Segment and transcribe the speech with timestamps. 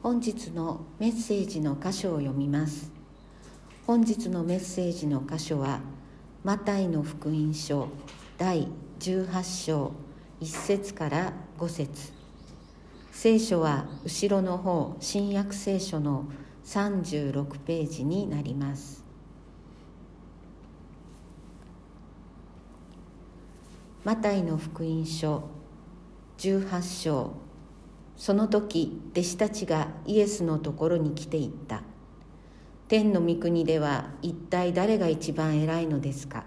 [0.00, 2.92] 本日のメッセージの箇所を読みます。
[3.84, 5.80] 本日のメッセージの箇所は
[6.44, 7.88] マタイの福音書
[8.36, 8.68] 第
[9.00, 9.92] 18章
[10.40, 12.12] 1節から5節。
[13.10, 16.26] 聖書は後ろの方新約聖書の
[16.64, 19.04] 36ページになります。
[24.04, 25.42] マタイの福音書
[26.38, 27.47] 18章
[28.18, 31.82] その時弟子たちがイエスのところに来ていった。
[32.88, 36.44] 天の御国では一体誰が一番偉いのですか？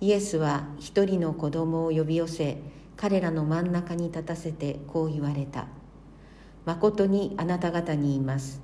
[0.00, 2.58] イエスは一人の子供を呼び寄せ
[2.96, 5.68] 彼らの真ん中に立たせてこう言われた
[6.66, 8.60] 「まことにあなた方に言います。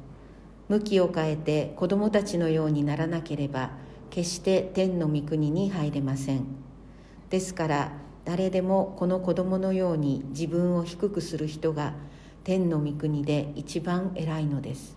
[0.68, 3.70] 向きを変えて子供たちのようにならなければ
[4.10, 6.46] 決して天の御国に入れません。
[7.30, 7.92] ですから
[8.24, 11.94] 誰でもこの子供のように自分を低くする人が
[12.44, 14.96] 天の御国で一番偉いのです。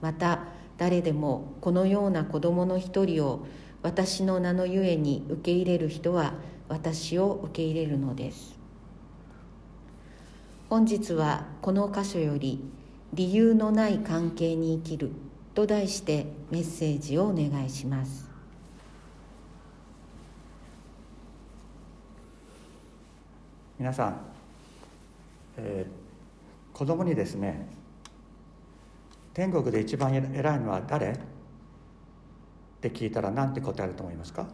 [0.00, 0.44] また
[0.78, 3.46] 誰でもこのような子供の一人を
[3.82, 6.34] 私の名のゆえに受け入れる人は
[6.68, 8.58] 私を受け入れるのです。
[10.68, 12.64] 本日はこの箇所より
[13.12, 15.10] 「理由のない関係に生きる」
[15.54, 18.21] と題してメッセージをお願いします。
[23.82, 24.16] 皆さん、
[25.56, 27.66] えー、子供にですね
[29.34, 31.10] 天国で一番偉いのは誰？
[31.10, 31.18] っ
[32.80, 34.46] て聞いたら何て答えると思いますか？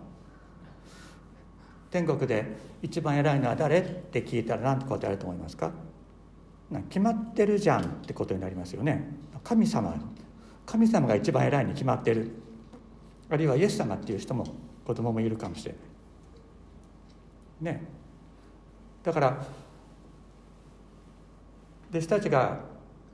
[1.90, 3.80] 天国で一番偉いのは誰？
[3.80, 5.72] って聞いたら何て答えると思いますか
[6.88, 9.14] 決まってるじゃんってことになりますよね。
[9.44, 9.94] 神様
[10.64, 12.30] 神様が一番偉いに決まってる。
[13.28, 14.46] あるいはイエス様っていう人も
[14.86, 15.74] 子供もいるかもしれ
[17.60, 17.74] ない。
[17.74, 17.97] ね。
[19.02, 19.46] だから
[21.91, 22.60] 弟子たちが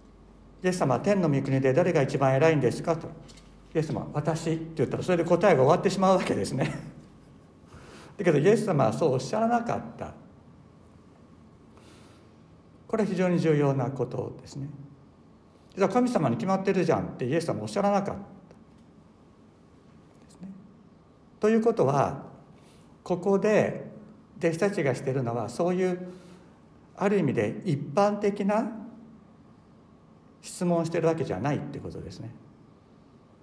[0.63, 3.09] 「イエス様天の御国で誰が一番偉いんですか?」と
[3.75, 6.73] 「イエス様私」って言ったらそれで答えが終わってしまうわけですね。
[8.17, 10.13] だけどイエス様はそうおっしゃらなかった。
[12.87, 14.69] これは非常に重要なことですね。
[15.75, 18.21] 実は神様に決まってるじゃんってイエス様おっしゃらなかった。
[20.27, 20.49] ですね。
[21.41, 22.23] ということは
[23.03, 23.94] ここで
[24.45, 26.07] 弟子たちがしてるのはそういう
[26.97, 28.71] ある意味で一般的な
[30.43, 32.31] 質問してるわけじゃないってことですね。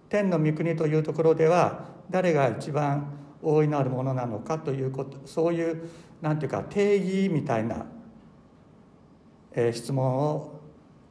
[0.10, 5.90] 天の御国というところでは誰が一番大いなるものなのかということそういう
[6.22, 7.86] なんていうか定義みたいな、
[9.54, 10.60] えー、質問を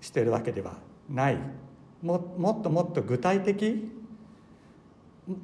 [0.01, 0.75] してるわけでは
[1.09, 1.39] ない
[2.03, 3.91] ももっともっと具体的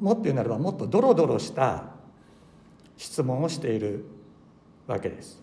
[0.01, 1.85] もっと言うならばもっとドロドロした
[2.97, 4.05] 質問をしている
[4.87, 5.43] わけです。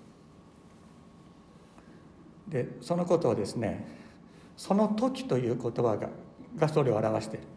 [2.47, 3.87] でそのことをですね
[4.57, 6.09] 「その時」という言葉が
[6.57, 7.47] がそれを表している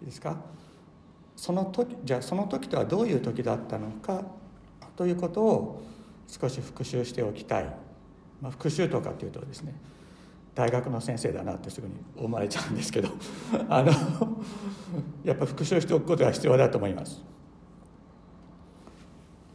[0.00, 0.36] いいですか？
[1.36, 4.24] その時じゃあその時とはどういう時だったのか
[4.96, 5.82] ということを
[6.26, 7.64] 少し復習しておきたい、
[8.40, 9.74] まあ、復習とかっていうとですね
[10.54, 13.10] 大学の先生だなってすぐに思われちゃうんですけど
[13.68, 13.92] あの
[15.22, 17.22] やっぱ復習しておくことが必要だと思います。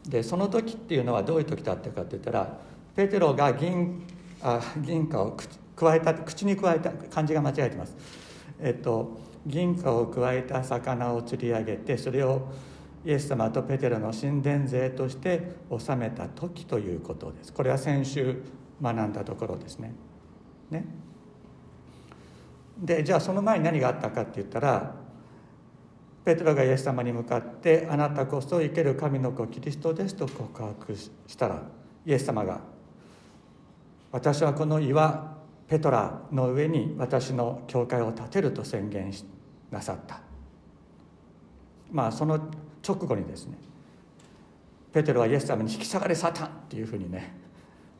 [0.08, 2.58] でその時っていうのはどういう時だったかって言ったら
[2.96, 4.04] ペテロが銀
[4.42, 5.46] あ銀貨をく
[5.76, 7.96] 加えた口に加えた漢字が間違えてます。
[8.60, 12.48] えっと銀貨を加えた魚を釣り上げてそれを
[13.04, 17.54] イエス様とペテロの神殿税として納めた時ということです。
[17.54, 18.44] これは先週
[18.82, 19.94] 学んだところですね。
[20.70, 20.86] ね。
[22.78, 24.96] でじゃあその前に何があったかって言ったら
[26.24, 31.64] ペテロがイエス様に向かって「あなたこそ生ける神の子キリストです」と告白したら
[32.06, 32.62] イエス様が
[34.12, 35.38] 「私はこの岩
[35.68, 39.12] ペトラの上に私の教会を建てる」と宣言
[39.72, 40.22] なさった
[41.92, 42.40] まあその
[42.88, 43.58] 直後にですね
[44.94, 47.34] ペテロはイエス様に「引き下がれサタン!」っていうふうにね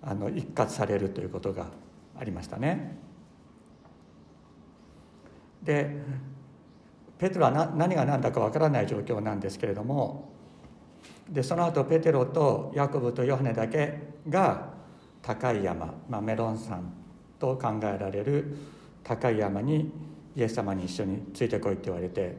[0.04, 1.68] あの一括されるということが
[2.20, 2.98] ありましたね。
[5.64, 6.02] で
[7.22, 10.34] ペテロは何が何だかわからない状況なんですけれども
[11.30, 14.74] でその後ペテロとヤコブとヨハネだけが
[15.22, 16.92] 高い山、まあ、メロン山
[17.38, 18.58] と考えられる
[19.04, 19.92] 高い山に
[20.36, 22.36] イエス様に一緒についてこいって言われて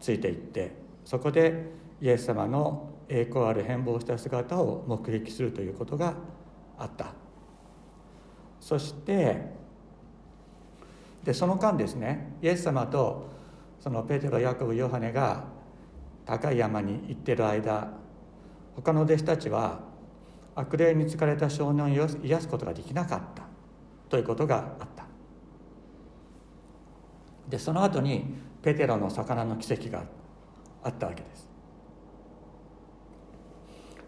[0.00, 0.72] ついていって
[1.04, 1.66] そこで
[2.00, 6.14] イエス様の栄光ある変貌した姿を目撃するということが
[6.78, 7.12] あった。
[8.60, 9.42] そして
[11.22, 13.41] でその間ですねイエス様と
[13.82, 15.42] そのペテロヤコブヨハネが
[16.24, 17.88] 高い山に行ってる間
[18.76, 19.80] 他の弟子たちは
[20.54, 23.42] 悪霊に疲れた少年を癒すことができなかった
[24.08, 25.04] ということがあった。
[27.48, 30.04] でその後にペテロの魚の奇跡が
[30.84, 31.48] あったわけです。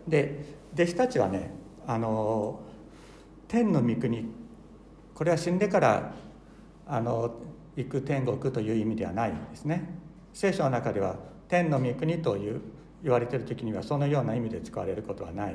[0.07, 1.51] で弟子たちはね
[1.85, 2.61] あの
[3.49, 4.27] 天の御国
[5.15, 6.13] これは死んでから
[6.87, 7.35] あの
[7.77, 9.89] 行く天国という意味ではないんですね。
[10.33, 11.17] 聖書の中では
[11.49, 12.61] 天の御国という
[13.03, 15.55] 言われている時にはそのような意味で使われることはない。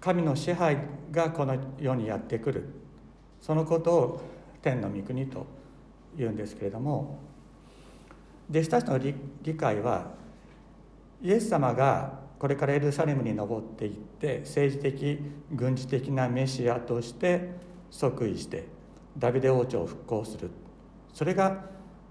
[0.00, 0.78] 神の支配
[1.10, 2.68] がこの世にやってくる。
[3.40, 4.20] そのことを
[4.60, 5.46] 天の御国と
[6.16, 7.18] 言うんですけれども。
[8.50, 10.10] 弟子たちの理解は
[11.22, 15.18] イエス様がこれからエルサレムに登っていって政治的
[15.52, 17.50] 軍事的なメシアとして
[17.90, 18.66] 即位して
[19.16, 20.50] ダビデ王朝を復興する。
[21.12, 21.64] それが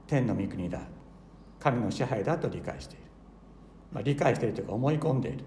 [0.07, 0.79] 天の御国だ。
[1.61, 3.03] 神の支配だと理解している、
[3.93, 5.43] まあ、理解しているというか思い込んでいる。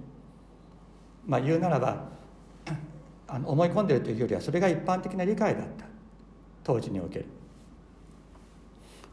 [1.26, 2.08] まあ言うならば
[3.26, 5.86] あの思い込んでいるというよりはそれが一般的な理解だった。
[6.62, 7.26] 当時における。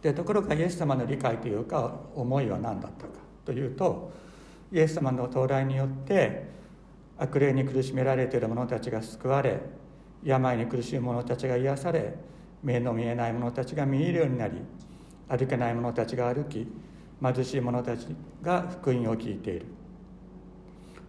[0.02, 3.14] でところがイエス様の理解というか思いは何だったか。
[3.46, 4.12] というと
[4.72, 6.46] イエス様の到来によって
[7.18, 9.60] 悪霊に苦しめられている者たちが救われ
[10.24, 12.16] 病に苦しい者たちが癒され
[12.64, 14.58] 目の見えない者たちが見えるようになり
[15.28, 16.68] 歩けない者たちが歩き
[17.22, 18.08] 貧しい者たち
[18.42, 19.66] が福音を聞いている。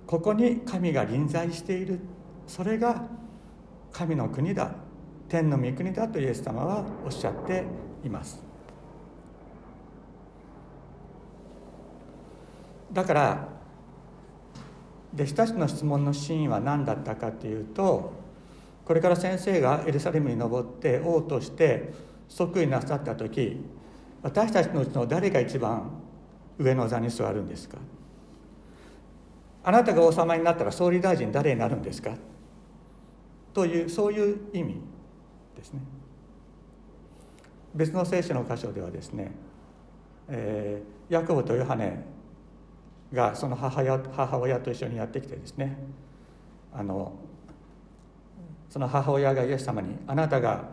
[0.06, 1.98] ここに神が臨在している。
[2.46, 3.08] それが
[3.92, 4.74] 神の国だ。
[5.28, 7.64] 天の御国だとイエス様はおっしゃって
[8.04, 8.42] います。
[12.92, 13.48] だから
[15.14, 18.12] 弟子たちの質問の真意は何だったかというと
[18.84, 21.92] これから先生がエルサレムに登って王として
[22.28, 23.64] 即位なさった時
[24.22, 25.90] 私たちのうちの誰が一番
[26.58, 27.78] 上の座に座るんですか？
[29.64, 32.14] あなたが王様になったら総理大臣誰になるんですか？
[33.54, 34.80] というそういう意味
[35.56, 35.80] ですね。
[37.74, 39.32] 別の聖書の箇所ではですね、
[40.28, 42.04] えー、ヤコブとヨハネ
[43.12, 45.76] がその母親母親と一緒にやってきてですね
[46.72, 47.12] あの
[48.72, 50.64] その母親がイエス様に「あなたが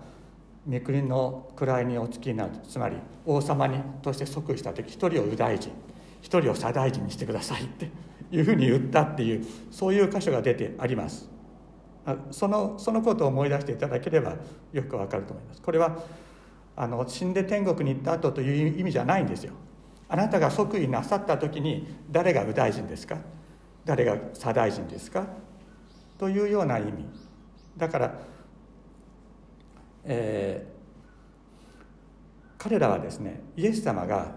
[0.65, 5.73] 御国の位にお付きになるつまり王様にとして即位した時一人を右大臣
[6.21, 7.91] 一人を左大臣にしてください」って
[8.31, 11.27] いうふうに言ったっていうそういう箇所が出てあります。
[12.31, 14.35] そのそのことを思い出していただければ
[14.71, 15.61] よくわかると思います。
[15.61, 15.97] これは
[16.77, 19.51] あの死んで天国に行った後という意味じゃないんですよ。
[20.07, 23.17] あなたが即位なさった時に誰が右大臣ですか？
[23.83, 25.27] 誰が左大臣ですか？
[26.17, 27.05] というような意味。
[27.79, 28.13] だから、
[30.03, 34.35] えー、彼らはですねイエス様が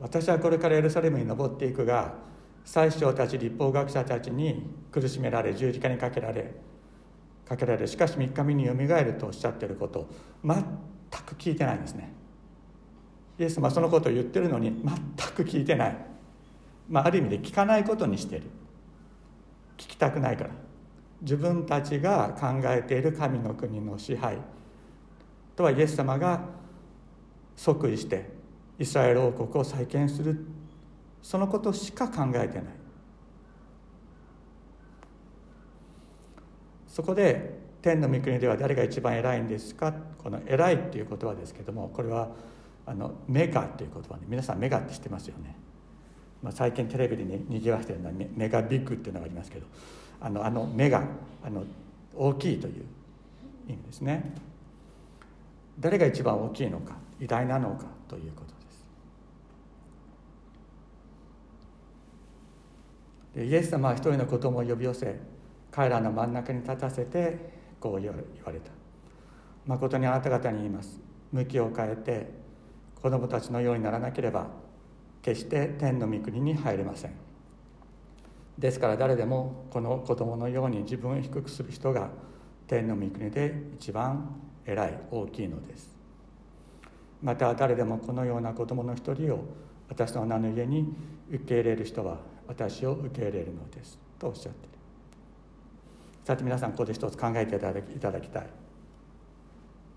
[0.00, 2.14] 私はこれからエルサレムに登っていくが
[2.64, 4.62] 最初たち立法学者たちに
[4.92, 6.54] 苦しめられ十字架にかけられ
[7.48, 10.08] かけられしかし3日目によみがえるとおっしゃってることを
[10.44, 10.62] 全
[11.24, 12.12] く聞いてないんですね。
[13.38, 15.96] イエス様そのことを言ってるのに全く聞いてない、
[16.90, 18.42] まあ、ある意味で聞かないことにしてる。
[19.78, 20.50] 聞きたくないから。
[21.20, 24.38] 自分たちが考えている神の国の支配。
[25.56, 26.40] とはイエス様が
[27.56, 28.30] 即位して
[28.78, 30.46] イスラエル王国を再建する。
[31.20, 32.64] そのことしか考えてない。
[36.86, 39.92] そこで天の御国では誰が一番偉いんですか？
[40.18, 42.30] この偉いっていう言葉ですけどもこれは
[42.86, 45.56] あのメガっていう言葉で皆さんメガって知ってますよね、
[46.42, 49.66] まあ、最近テレビでににぎわしてるのはメガビッグっていうのがありますけど。
[50.20, 51.04] あのあのメガ
[51.44, 51.64] あの
[52.14, 52.84] 大きいという
[53.68, 54.32] 意味ですね。
[55.78, 58.84] 誰が一番大きいのか偉大なのかということです。
[63.34, 65.20] でイエス様は一人の子供を呼び寄せ
[65.70, 67.38] 彼らの真ん中に立たせて
[67.78, 68.16] こう言わ
[68.52, 68.70] れた。
[69.66, 70.98] 誠にあなた方に言います。
[71.30, 72.30] 向きを変えて
[73.00, 74.48] 子供たちのようにならなければ
[75.22, 77.27] 決して天の御国に入れません。
[78.58, 82.10] ですから誰でもこの子供のように自分を低くする人が
[82.66, 84.34] 天の御国で一番
[84.66, 85.96] 偉い大きいのです。
[87.22, 89.44] また誰でもこのような子供の一人を
[89.88, 90.92] 私の名の家に
[91.30, 93.98] 受け入れる人は私を受け入れるのです。
[94.18, 94.78] とおっしゃっている。
[96.24, 98.46] さて皆さんここで一つ考えていただきただきたい。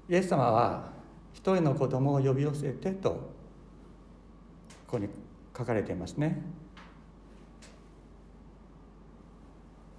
[0.09, 0.91] イエス様は
[1.33, 3.17] 一人の子供を呼び寄せてとこ
[4.87, 5.09] こに
[5.57, 6.41] 書かれていますね。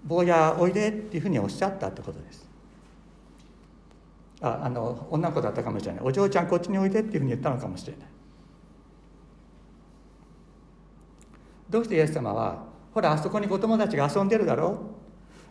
[0.04, 2.48] 坊やおいでっていうふうにおっしゃったってことです。
[4.40, 6.02] ああの女の子だったかもしれない。
[6.04, 8.06] お嬢ちゃんこっちにおいでっていうふうに言ったのかもしれない。
[11.70, 14.76] どうしてイエス様はほらあそこに子供たちが遊んでるだろう。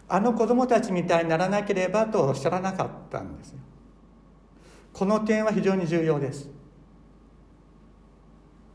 [0.09, 3.59] あの子供たちみたいにならなければとおっしゃらなかったんですよ。
[4.91, 6.49] この点は非常に重要です。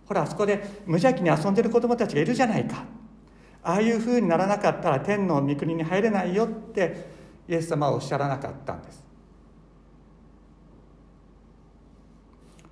[0.07, 2.85] ほらあそこで無邪気に遊んでる子供たちがいるじゃないか。
[3.67, 7.09] ああいうふうにならなかったら天の御国に入れないよって
[7.49, 9.05] イエス様はおっしゃらなかったんです。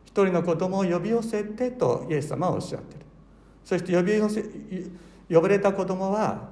[0.06, 3.00] 一人の子供を呼び寄せてとイエス様はおっしゃってる。
[3.64, 4.44] そして呼び寄せ
[5.28, 6.48] 呼ばれた子供は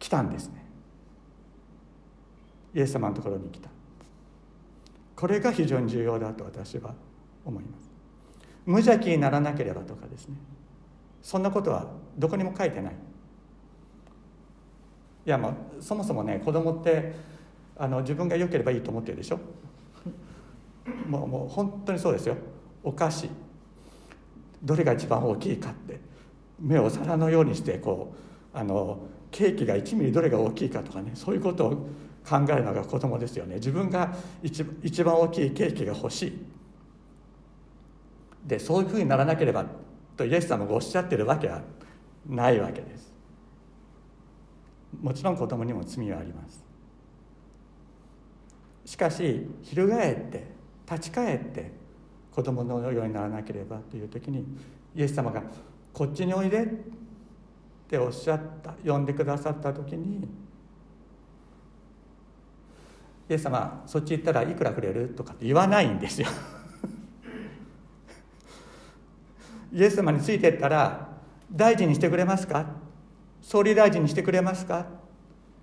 [0.00, 0.66] 来たんですね。
[2.74, 3.70] イエス様のところに来た。
[5.14, 6.92] これが非常に重要だと私は
[7.44, 7.95] 思います。
[8.66, 10.36] 無邪気にならなければとかですね。
[11.22, 11.86] そんなことは
[12.18, 12.92] どこにも書いてない。
[15.24, 17.14] いやもうそもそもね子供って
[17.76, 19.40] あの自分が良ければいいと思ってるでしょ。
[21.08, 22.36] もうもう本当にそうですよ。
[22.82, 23.28] お菓子。
[24.62, 26.00] どれが一番大きいかって。
[26.58, 28.14] 目を皿のようにしてこ
[28.54, 28.98] うあの
[29.30, 31.12] ケーキが1ミリどれが大きいかとかね。
[31.14, 31.70] そういうことを
[32.28, 33.56] 考えるのが子供ですよね。
[33.56, 36.55] 自分が一番大きいケーキが欲しい。
[38.46, 39.64] でそういうふうにならなければ
[40.16, 41.62] とイエス様がおっしゃってるわけは
[42.28, 43.12] ないわけです。
[45.00, 46.64] もちろん子供にも罪はあります。
[48.84, 50.46] しかし翻って
[50.90, 51.72] 立ち返って
[52.30, 54.46] 子供のようにならなければという時に
[54.94, 55.42] イエス様が
[55.92, 56.68] 「こっちにおいで」っ
[57.88, 60.28] ておっしゃった呼んでくださった時に
[63.28, 66.28] イエス様そっち行ったらいくらくれるとかって言わないんですよ。
[69.76, 71.06] イエス様についていったら
[71.52, 72.64] 大臣にしてくれますか？
[73.42, 74.86] 総理大臣にしてくれますか？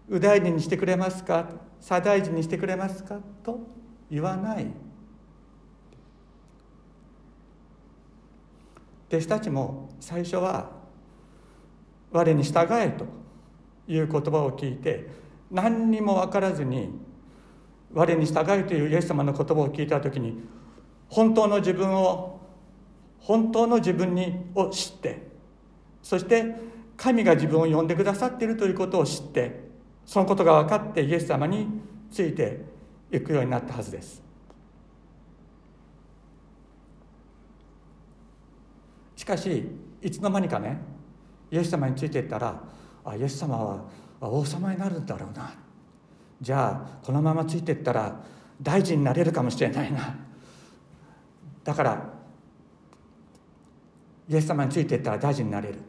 [0.08, 1.50] 右大臣にしてくれますか？
[1.82, 3.18] 左大臣にしてくれますか？
[3.42, 3.60] と
[4.12, 4.68] 言わない。
[9.10, 10.70] 弟子たちも最初は
[12.14, 13.06] 「我に従え」と
[13.88, 15.10] いう言葉を聞いて
[15.50, 16.90] 何にも分からずに
[17.92, 20.40] 「我に従え」というイエス様の言葉を聞いた時に
[21.10, 22.42] 本当の自分を
[23.24, 25.28] 本当の自分にを知って
[26.02, 26.56] そして
[26.98, 29.64] 神が自分を呼んでくださっているということを知って
[30.06, 31.68] そのことが分かってイエス様に
[32.12, 32.62] ついて
[33.12, 34.22] いくようになったはずです。
[39.16, 39.70] しかし
[40.02, 40.78] いつの間にかね
[41.50, 42.62] イエス様についていったら
[43.06, 43.86] あイエス様は
[44.20, 45.54] 王様になるんだろうな。
[46.42, 48.20] じゃあこのままついていったら
[48.62, 50.18] 大臣になれるかもしれないな。
[51.64, 52.13] だから
[54.30, 55.80] イエス様についていったら大臣になれる。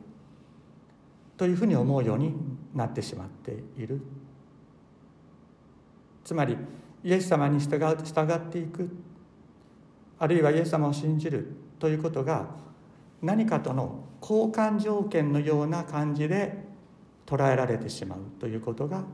[1.37, 2.33] というふうに思うように
[2.75, 4.01] なってしまっている。
[6.25, 6.57] つまり
[7.03, 8.89] イエス様に従う従っていく。
[10.19, 11.57] あるいはイエス様を信じる。
[11.79, 12.47] ということが
[13.21, 16.65] 何かとの交換条件のような感じで
[17.27, 18.19] 捉えられてしまう。
[18.39, 19.05] ということが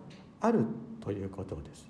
[0.40, 0.64] ある。
[1.00, 1.88] ということです。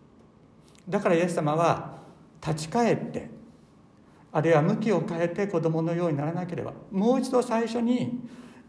[0.89, 1.99] だからイエス様は
[2.41, 3.29] 立ち返って
[4.33, 8.21] あるいは向きを変えて子供のようにならなければもう一度最初に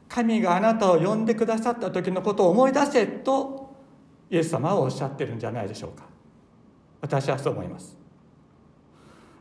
[0.07, 3.75] 神があなたを呼んでくださった時のことを思い出せと
[4.29, 6.05] イエス様はおっしゃってるんじゃないでしょうか。
[7.01, 7.97] 私はそう思います。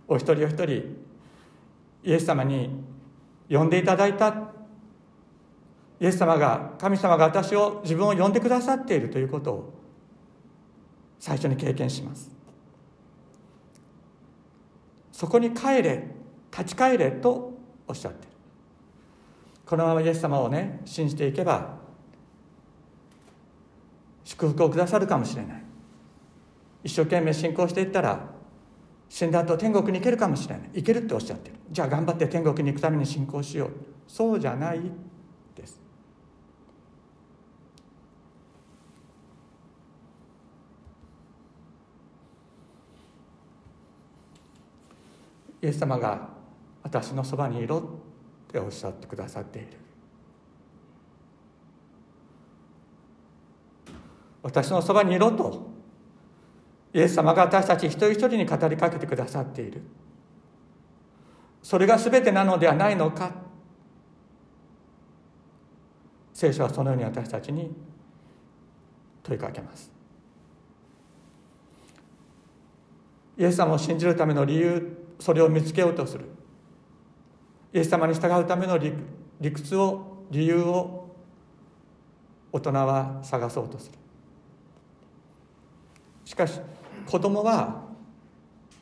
[0.08, 0.96] お一人お一人
[2.02, 2.70] イエス様に
[3.48, 4.52] 呼んでいただいた。
[6.00, 9.74] イエス様が神様が私を自分を呼んでくださっているということを
[11.18, 12.39] 最初に経験します。
[15.20, 16.02] そこに帰れ
[16.50, 17.52] 立ち返れと
[17.86, 18.28] おっしゃってる。
[19.66, 21.76] このままイエス様をね信じていけば
[24.24, 25.62] 祝福をくださるかもしれない。
[26.84, 28.30] 一生懸命信仰していったら
[29.10, 30.70] 死んだ後天国に行けるかもしれない。
[30.72, 31.56] 行けるっておっしゃってる。
[31.70, 33.70] じゃあ頑張って天国に行くために信仰しよう。
[34.08, 34.80] そうじゃない
[35.54, 35.78] です。
[45.62, 46.28] イエス様が
[46.82, 49.68] 私のそばにいろっておっしゃってくださっている
[54.42, 55.70] 私のそばにいろと
[56.92, 59.82] イエス様が私たち一人一人に語りかけてくださっている
[61.62, 63.32] それが全てなのではないのか
[66.32, 67.70] 聖書はそのように私たちに
[69.22, 69.92] 問いかけます
[73.36, 76.24] イエス様を信じるための理由それを見つけようとする。
[77.72, 78.92] イエス様に従うための理
[79.40, 81.14] 理屈を理由を
[82.52, 83.98] 大人は探そうとする。
[86.24, 86.60] しかし
[87.06, 87.84] 子供は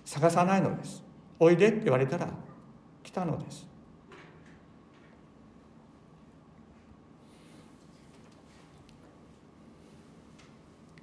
[0.05, 1.03] 探さないのです。
[1.39, 2.29] おいでって言われたら
[3.03, 3.67] 来たのです。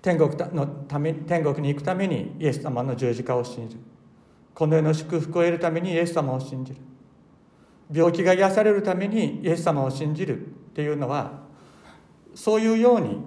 [0.02, 3.95] 天国のため天国に行くためにイエス様の十字架を信じる。
[4.56, 6.80] この世の祝福を得るためにイエス様を信じる。
[7.92, 11.44] 病気が癒されるためにイエス様を信じるっていうのは
[12.34, 13.22] そういうように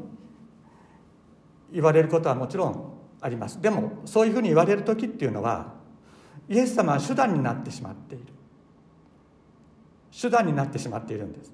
[1.73, 3.61] 言われることはもちろんあります。
[3.61, 5.75] でもそういうふうに言われる時っていうのは
[6.49, 8.25] イエス様は手段になってしまっている。
[10.20, 11.52] 手段になってしまっているんです。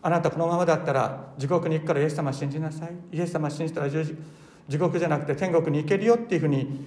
[0.00, 2.96] あなたこのままだったら地獄に行くからイエス様信じなさい。
[3.12, 6.86] イエス様信じたら地獄じゃなくて天国に行けるよっていうふうに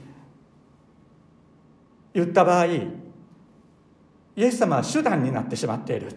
[2.14, 6.10] 言った場合イエス様は手段になってしまっている。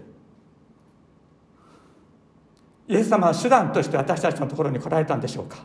[2.86, 5.64] イエス様は手段として私たちのところに来られたんでしょうか。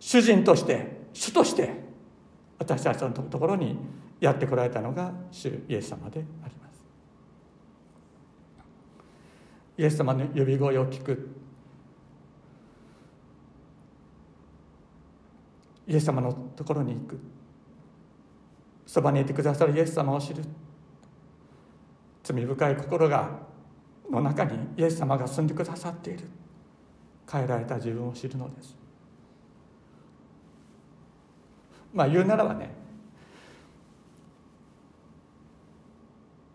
[0.00, 1.84] 主人として主として
[2.58, 3.76] 私たちのところに
[4.20, 6.82] やってこられたのが主イエス様であります。
[9.78, 11.28] イエス様の呼び声を聞く。
[15.86, 17.33] イエス様のところに行く。
[18.94, 20.44] そばにいてくださるイエス様を知る。
[22.22, 23.28] 罪深い心が
[24.08, 26.28] の中にイエス様が住んでくださっている。
[27.28, 28.76] 変えられた自分を知るのです。
[31.92, 32.70] まあ言うならばね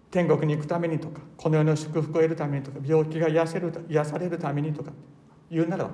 [0.09, 4.93] 天国に行くためにとかこの世の祝福を得るためにとか病気が癒せる癒されるためにとか
[5.51, 5.91] 言うならば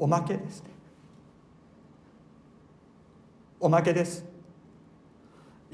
[0.00, 0.70] おまけですね。
[3.60, 4.35] おまけです。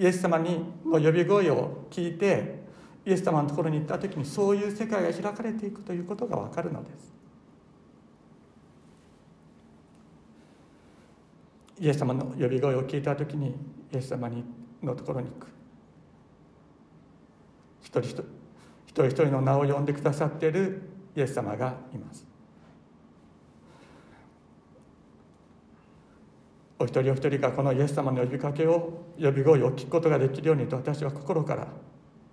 [0.03, 2.61] イエス様にの呼び声を聞いて
[3.07, 7.13] イエス様のところに行った時にそういう世界が開かれていくということが分かるのです。
[11.79, 13.55] イエス様の呼び声を聞いた時に
[13.93, 14.45] イエス様に
[14.83, 15.47] のところに行く。
[17.83, 18.23] 一人一人
[18.87, 20.83] 一人一人の名を呼んでくださっている
[21.15, 22.32] イエス様がいます。
[26.83, 31.69] お一人お一人がこのイエス様の呼びかけを呼び声を聞くことができるようにと私は心から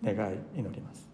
[0.04, 1.08] 願い祈ります。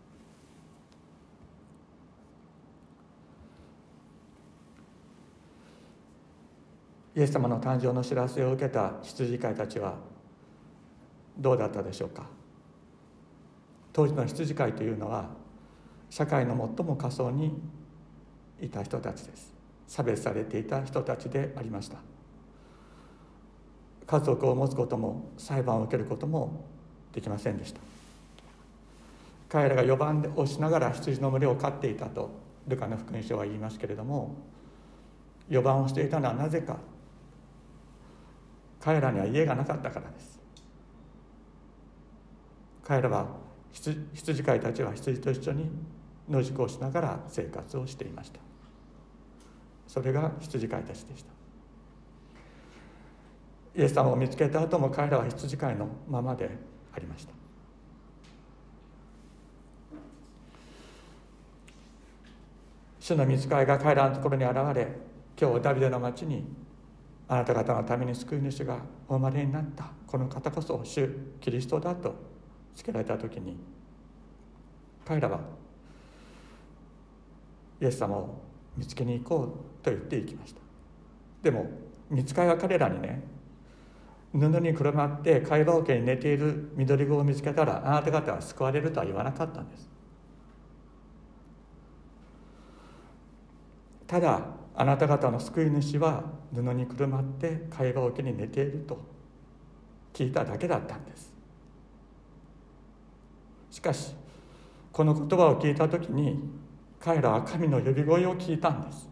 [7.13, 9.95] イエス様の誕生の知らせを受けた羊飼いたちは
[11.37, 12.27] どうだったでしょうか？
[13.91, 15.29] 当時の羊飼いというのは
[16.09, 17.53] 社会の最も下層に
[18.61, 19.53] いた人たちです。
[19.87, 21.97] 差別されていた人たちでありました。
[24.07, 26.65] 家族を持つことも裁判を受けることも
[27.13, 27.79] できませんでした。
[29.49, 32.29] 彼らが4番をしながら羊の群れを飼っていたと
[32.67, 34.35] ルカの福音書は言いますけれども
[35.49, 36.77] 4番をしていたのはなぜか
[38.81, 40.39] 彼らには家がなかったからです。
[42.83, 43.27] 彼らは
[43.71, 45.69] 羊飼いたちは羊と一緒に
[46.29, 48.39] 野宿をしながら生活をしていました。
[49.87, 51.34] それが羊飼いたちでした。
[53.75, 56.49] イエス様を見つけた後も彼らは羊飼いのままで
[56.93, 57.33] ありました。
[62.99, 64.87] 主の見つかいが彼らのところに現れ
[65.39, 66.43] 今日ダビデの町に
[67.27, 71.07] あなた方のために救い主がお生まれになったこの方こそ主
[71.39, 72.15] キリストだと
[72.73, 73.57] つけられた時に
[75.05, 75.39] 彼らは
[77.79, 78.41] イエス様を
[78.75, 80.61] 見つけに行こうと言っていきました。
[81.43, 81.69] でも
[82.09, 83.34] 見つかいは彼らにね
[84.37, 89.89] 布にくるまって会話桶に寝ている緑子を見つけたらあなた方は救われるとは言わなかったんです。
[94.05, 94.41] ただ
[94.75, 98.99] あなた方の救い主は布にくるまって会話桶に寝ていると
[100.13, 101.33] 聞いただけだったんです。
[103.71, 104.13] しかし
[104.91, 106.39] この言葉を聞いた時に
[106.99, 109.09] 彼らは神の呼び声を聞いたんです。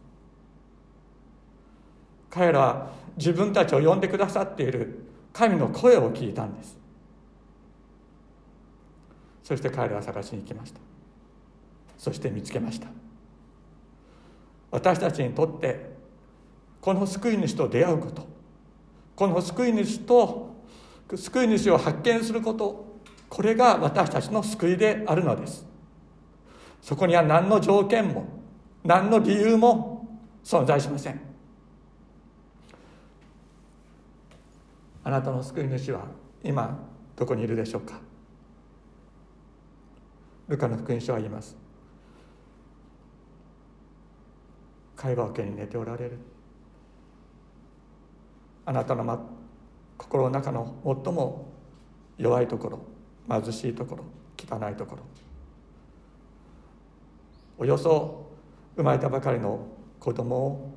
[2.29, 5.02] 彼らは自分たちを呼んでくださっている。
[5.33, 6.77] 神の声を聞いたんです。
[9.43, 10.79] そして彼らは探しに行きました。
[11.97, 12.87] そして見つけました。
[14.71, 15.91] 私たちにとって
[16.79, 18.27] この救い主と出会うこと
[19.15, 20.55] この救い主と
[21.15, 22.97] 救い主を発見すること
[23.29, 25.65] これが私たちの救いであるのです。
[26.81, 28.27] そこには何の条件も
[28.83, 31.21] 何の理由も存在しません
[35.02, 36.07] あなたの救い主は
[36.43, 36.77] 今
[37.15, 37.99] どこにいるでしょうか？
[40.47, 41.55] ルカの福音書は言います。
[44.95, 46.17] 会話桶に寝ておられる。
[48.65, 49.21] あなたの、ま、
[49.97, 51.51] 心の中の最も
[52.17, 52.79] 弱いところ
[53.29, 54.05] 貧しいところ
[54.37, 55.03] 汚いところ。
[57.57, 58.31] およそ
[58.75, 59.67] 生まれたばかりの
[59.99, 60.72] 子供を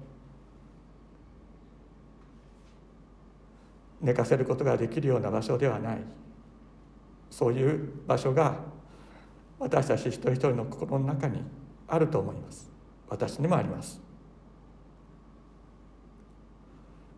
[4.00, 5.98] 寝かせることができるような場所ではない。
[7.30, 8.56] そういう場所が
[9.58, 11.42] 私たち一人一人の心の中に
[11.88, 12.70] あると思います。
[13.08, 14.00] 私にもあります。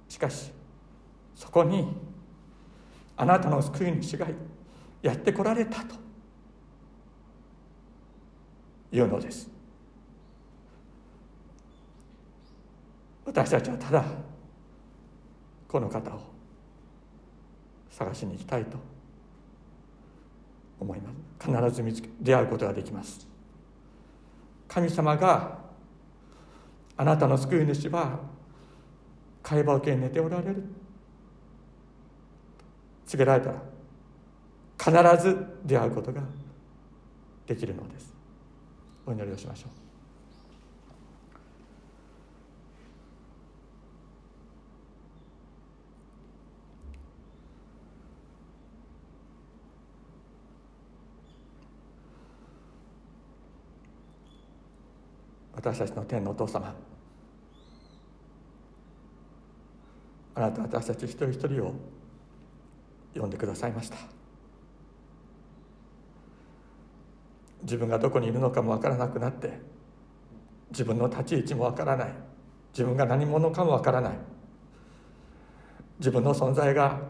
[0.09, 0.51] しかし
[1.35, 1.97] そこに
[3.17, 4.27] あなたの救い主が
[5.03, 5.97] やってこられたと
[8.93, 9.51] いうのです。
[13.25, 14.05] 私たちはただ
[15.69, 16.21] この方を
[17.99, 18.79] 探しに行きたいと
[20.79, 21.17] 思います。
[21.45, 23.27] 必ず見つけ出会うことができます。
[24.69, 25.59] 神様が
[26.97, 28.21] あなたの救い主は
[29.43, 30.63] 会話を受けに寝ておられる。
[33.07, 33.51] 告げられた
[34.93, 36.23] ら必ず出会うことが
[37.47, 38.15] できるのです。
[39.07, 39.88] お祈りをしましょう。
[55.59, 56.73] 私たちの天のお父様。
[60.37, 61.75] あなた私たち一人一人を
[63.13, 63.97] 呼んでくださいました。
[67.63, 69.59] 自分がどこにいるのかも分からなくなって
[70.71, 72.13] 自分の立ち位置も分からない。
[72.73, 74.13] 自分が何者かも分からない。
[75.99, 77.01] 自分の存在が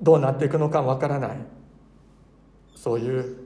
[0.00, 1.36] どうなっていくのかも分からない。
[2.74, 3.45] そういう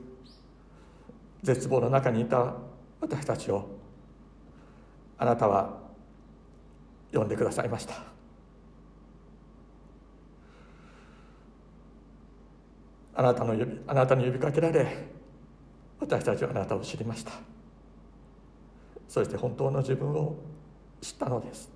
[1.43, 2.55] 絶望の中にいた
[2.99, 3.67] 私たちを
[5.17, 5.79] あなたは
[7.11, 8.03] 呼んでくださいました。
[13.13, 15.07] あなたの呼びあなたに呼びかけられ
[15.99, 17.33] 私たちはあなたを知りました。
[19.07, 20.37] そして本当の自分を
[21.01, 21.69] 知ったのです。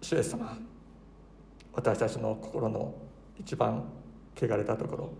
[0.00, 0.56] 主イエス様
[1.72, 2.94] 私たちの心の
[3.38, 3.84] 一番
[4.36, 5.12] 汚れたところ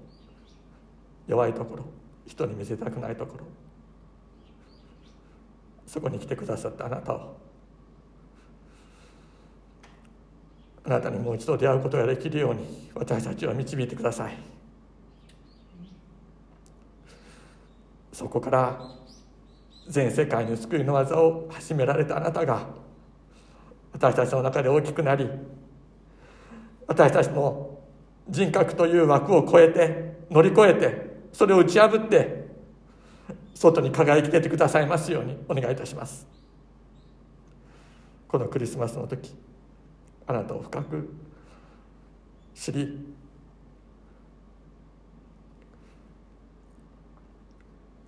[1.26, 1.84] 弱いところ
[2.26, 3.44] 人に見せたくないところ
[5.86, 7.36] そこに来てくださったあなたを
[10.84, 14.56] あなたにもう一度出会うことができるように私たちは導いてください。
[18.12, 18.80] そこから
[19.88, 22.66] 全世界に救いの技を始められたあなたが
[23.92, 25.28] 私たちの中で大きくなり
[26.86, 27.75] 私たちの
[28.28, 32.46] 人格という枠を超えて乗り越えてそれを打ち破って
[33.54, 36.26] 外に輝き出てくださいますようにお願いいたします。
[38.28, 39.34] このクリスマスの時
[40.26, 41.14] あなたを深く
[42.54, 43.14] 知り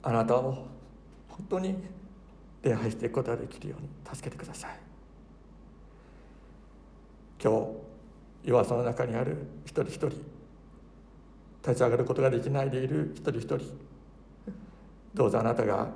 [0.02, 0.66] あなたを
[1.28, 1.76] 本当に
[2.62, 4.78] 礼拝していくことができるように助けてください。
[7.42, 7.87] 今日
[8.48, 13.60] 弱さの中にある一人一人立ち上がることができないでいる一人一人。
[15.12, 15.88] どうぞあなたが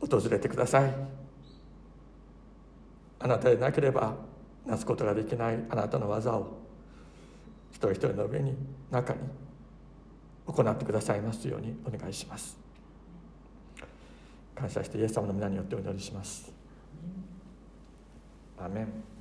[0.00, 0.92] 訪れてください。
[3.20, 4.16] あなたでなければ
[4.66, 6.58] なすことができないあなたの技を
[7.70, 8.56] 一人一人の上に
[8.90, 9.20] 中に
[10.46, 12.58] 行ってくださいますようにお願いします。
[14.56, 16.52] 感謝してイエス様の皆によってお祈りします。
[18.58, 19.17] アメン。